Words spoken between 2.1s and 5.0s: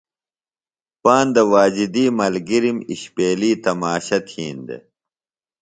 ملگِرِم اِشپیلیۡ تماشہ تِھین دےۡ۔